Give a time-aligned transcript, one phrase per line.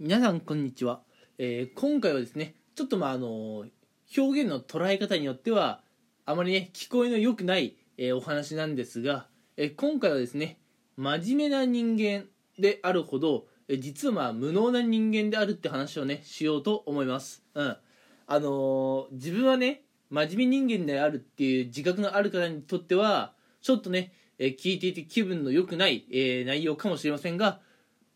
[0.00, 1.02] 皆さんこんにちは、
[1.38, 3.64] えー今回はですねちょっとまああの
[4.18, 5.82] 表現の捉え方によっては
[6.26, 10.58] あまりね聞こえの良くない、えーお話なんですが、えー今回はですね
[10.96, 12.24] 真面目な人間
[12.58, 17.44] であるほど、えー実はまあ無能な人間であるって話をねしようと思います。
[17.54, 17.76] うん。
[18.26, 23.32] あのー自分はね真面目人間であるっていう自覚のある方にとっては
[23.62, 27.60] ちょっとね、えー聞いていて気分の良くない、えー内容かもしれませんが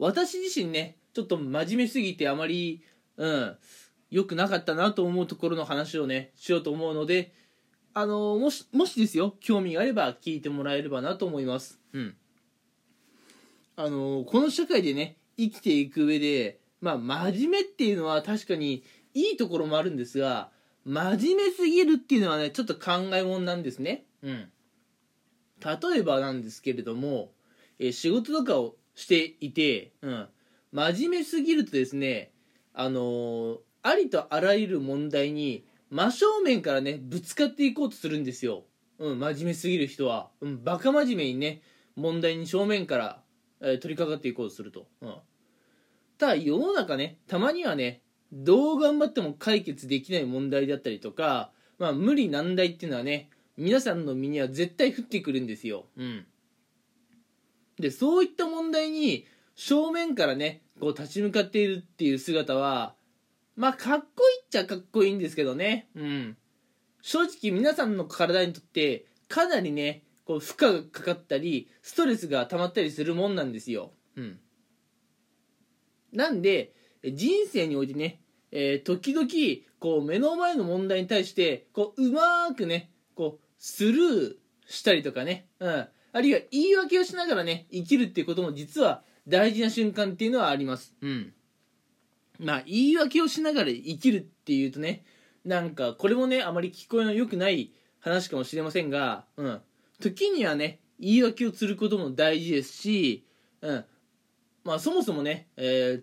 [0.00, 2.82] 私自身ねちょっと真面目すぎてあまり
[3.16, 3.56] うん
[4.10, 7.32] 良くなかったなと思うところの話をねしようと思うので
[7.94, 11.80] あのもしもしですよ興味があれば聞いてもらえればなと思います。
[11.92, 12.16] うん。
[13.76, 20.50] あのこの社会でね生きていく上でまあ真面目っていうのは確かにいいところもあるんですが
[20.84, 24.04] 真面目すぎるっていうのはねちょっと考えもんなんですね。
[24.22, 24.50] うん。
[25.60, 27.32] 例えばなんですけれども、
[27.78, 30.28] えー仕事とかをしていて、うん、
[30.72, 32.30] 真面目すぎるとですね
[32.74, 38.64] あのーありとあらゆる問題に真正面からねぶつかっていこうとするんですよ、
[38.98, 41.62] うん、真面目すぎる人は、うん、バカ真面目にね
[41.96, 43.22] 問題に正面から、
[43.60, 45.14] えー取り掛かっていこうとすると、うん、
[46.18, 56.26] ただ世の中ねたまにはねどう頑張っても解決できない問題だったりとか、まあ、無理難題っていうのはね皆さんの身には絶対降ってくるんですよ、うん、
[57.78, 59.26] でそういった問題に
[59.58, 62.94] 正面からねこう立ち向かっているっていう姿は
[63.56, 65.88] まあかっこいいっちゃかっこいいんですけどね。
[65.96, 66.36] うん。
[67.02, 73.90] 正直皆さんの体にとってかなりねこう負荷がかかったりストレスが溜まったりするもんなんですよ。
[74.16, 74.38] うん。
[76.12, 76.72] なんで
[77.02, 78.20] 人生においてね、
[78.52, 79.26] えー時々
[79.80, 84.34] こう目の前の問題に対してこううまーくねこうスルー
[84.68, 90.94] したりとかね、うん、あるいは言い訳をしながらね生きるっていうことも実は大事な瞬間っていうのはあります。
[91.02, 91.34] うん。
[92.38, 95.04] まあ言い訳をしながら生きるっていうとね
[95.44, 99.60] なんかこれもねあまり聞こえの良くない話かもしれませんが、うん、
[100.00, 103.26] 時にはね言い訳をすることも大事ですし、
[103.60, 103.84] うん、
[104.64, 106.02] まあそもそもね、え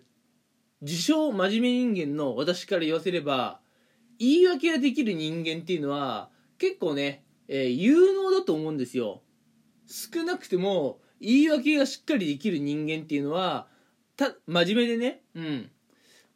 [0.82, 3.60] 自称真面目人間の私から言わせれば
[4.18, 6.28] 言い訳ができる人間っていうのは
[6.58, 9.22] 結構ね、えー有能だと思うんですよ。
[9.86, 13.66] 少なくても言い訳がしっかりできる人間っていうのは
[14.16, 15.70] た真面目でねうん。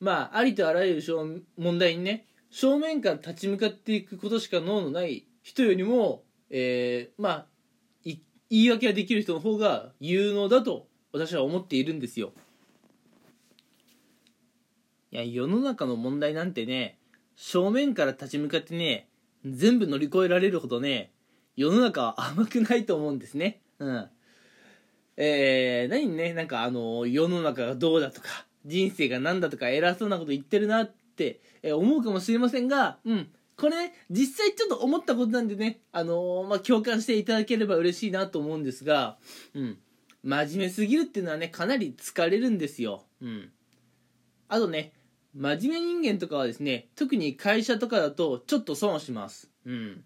[0.00, 7.46] まあありとあらゆる問題にね正面から立ち向かっていくことしか脳のない人よりも、えーまあ
[8.50, 12.32] 言い訳ができる人の方が有能だと私は思っているんですよ。
[15.12, 16.98] いや世の中の問題なんてね
[17.36, 19.08] 正面から立ち向かってね
[19.44, 21.12] 全部乗り越えられるほどね
[21.56, 23.60] 世の中は甘くないと思うんですね。
[23.78, 24.08] うん。
[25.16, 28.28] えー、何ねなんかあの世の中がどうだとか
[28.64, 39.18] 人生が何だとか偉そうなこと言ってるなって、えー思うかもしれませんがうんこれね実際ちょっと思ったことなんでねあのーまあ共感していただければ嬉しいなと思うんですが
[39.54, 39.78] うん
[40.22, 43.04] 真面目すぎるっていうのはねかなり疲れるんですよ。
[43.22, 43.50] うん。
[44.48, 44.92] あとね
[45.34, 49.50] 真面目人間とかはですね特に会社とかだとちょっと損します。
[49.64, 50.04] うん。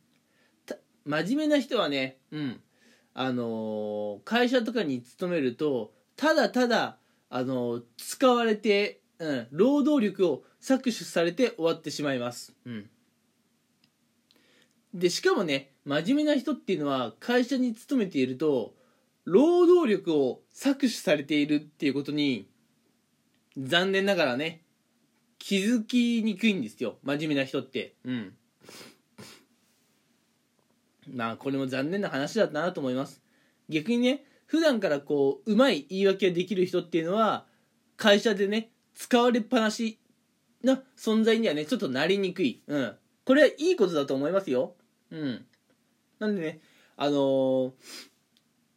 [0.67, 2.61] た真面目な人はねうん
[3.15, 6.99] あのー会社とかに勤めるとただただ、
[7.31, 12.91] あのー使われて、うん、労働力を搾取されて終わってしまいます、うん、
[14.93, 18.75] でしかもね真面目な人っていうのは会社に勤めていると
[19.25, 22.49] 労働力を搾取されているっていうことに
[23.57, 24.63] 残念ながらね
[25.39, 26.97] 気づきにくいんですよ。
[27.03, 27.95] 真面目な人って。
[28.05, 28.35] うん
[31.13, 33.23] まあこれも残念な話だったなと思います。
[33.69, 37.47] 逆にね普段からこううまい言い訳ができる人っていうのは
[37.97, 39.99] 会社でね使われっぱなし
[40.63, 42.63] な存在にはねちょっとなりにくい。
[42.67, 42.97] うん。
[43.25, 44.75] これはいいことだと思いますよ。
[45.11, 45.45] うん。
[46.19, 46.61] なんでね
[46.97, 47.73] あのー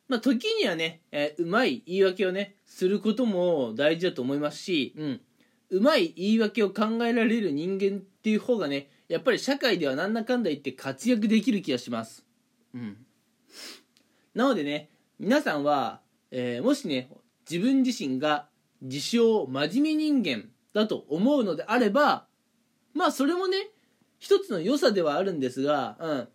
[0.08, 5.22] まあ時にはね、えーうまい言い訳をねすることも大事だと思いますしうん。
[5.70, 12.26] うまい言い訳を考えられる人間っていう方がねやっぱり社会ではなんだかんだ言って活躍できる気がします。
[12.74, 12.98] うん。
[14.34, 14.90] なのでね
[15.20, 16.02] 皆さんは、
[16.32, 17.10] えーもしね
[17.50, 18.50] 自分自身が
[18.82, 22.28] 自称真面目人間だと思うのであれば
[22.94, 23.58] まあそれもね
[24.20, 26.28] 一つの良さではあるんですが、うん、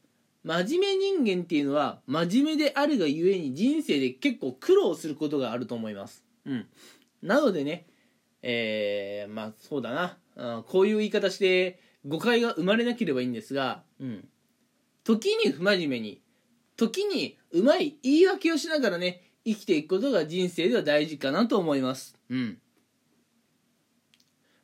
[0.44, 6.66] 真面目人間っていうのは真面目であるがゆえに人生で結構苦労することがあると思います、うん、
[7.22, 7.86] なのでね
[8.44, 14.28] えー、まあそうだな、うん、こういう言い方して誤解が生まれなければいいんですが、うん、
[15.04, 16.20] 時に不真面目に
[16.76, 22.16] 時にうまい言い訳をしながらね生きていくことが人生では大事かなと思います。
[22.31, 22.58] うん。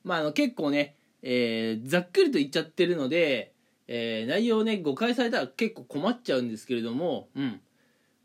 [0.04, 3.52] まあ、あの結構ね、えーざっくりと言っちゃってるので、
[3.88, 7.60] えー内容をね誤解されたら結構困っちゃうんですけれども、うん、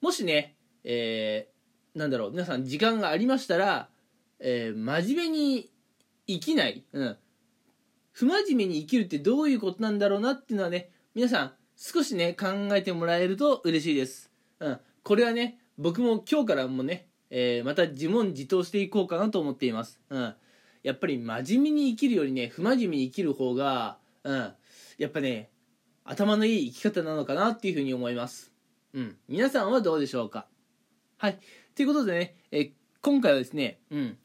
[0.01, 3.89] もしね、えーなんだろう皆さん時間がありましたら、
[4.39, 5.69] えー真面目に
[6.27, 7.17] 生きない、うん、
[8.13, 20.33] 不真面目に生きるってどういうことなんだろうなっていうのはね皆さん少しね考えてもらえると嬉しいです、うん、これはね僕も今日からもね、えーまた自問自答していこうかなと思っています、うん、
[20.83, 24.53] やっぱり真面目に生きるよりね不真面目に生きる方が、うん、
[24.97, 25.49] やっぱね
[26.05, 28.51] 頭のいい生き方なのかなっていうふうに思います。
[28.93, 29.15] うん。
[29.29, 30.47] 皆さんはどうでしょうか？
[31.17, 31.39] はい。
[31.75, 32.71] ということでね、えー
[33.01, 34.17] 今回はですねうん。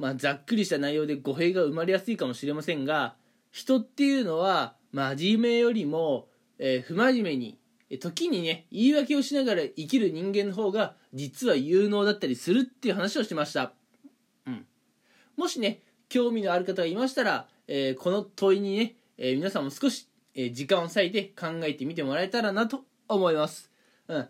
[0.00, 3.16] まあ、ざっくりした内容で語弊が生まれやすいかもしれませんが
[3.50, 6.26] 人っていうのは真面目よりも、
[6.58, 7.58] えー不真面目に
[8.00, 13.72] 時にね言い訳をしながら生きる人間の方が実は有能だったりするっていう話をしてました、
[14.46, 14.64] うん、
[15.36, 23.70] もしね興味のある方がいましたら、えーこの問いにね、えー皆さんも少し、え時間を割いて考えてみてもらえたらなと思います、
[24.08, 24.28] うん、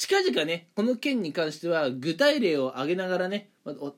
[0.00, 3.50] 近々ねこの件に関しては具体例を挙げながらね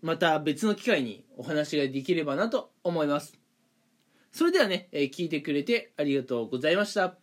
[0.02, 3.38] また別の機会にお話ができればなと思います。
[4.32, 7.21] それではね、え聞いてくれてありがとうございました。